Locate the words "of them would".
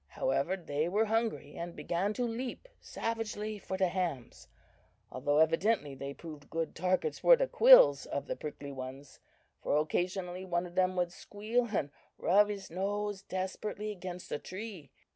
10.65-11.11